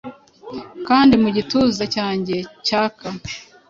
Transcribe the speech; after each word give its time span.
Kandi 0.87 1.13
mu 1.21 1.29
gituza 1.37 1.83
cyanjye 1.95 2.37
cyaka? 2.67 3.07